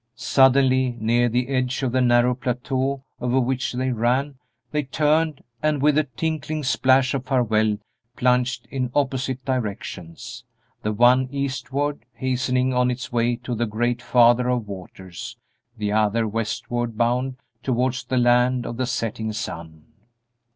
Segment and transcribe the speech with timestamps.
[0.15, 4.39] Suddenly, near the edge of the narrow plateau over which they ran,
[4.71, 7.77] they turned, and, with a tinkling plash of farewell,
[8.15, 10.43] plunged in opposite directions,
[10.81, 15.37] the one eastward, hastening on its way to the Great Father of Waters,
[15.77, 19.85] the other westward bound, towards the land of the setting sun.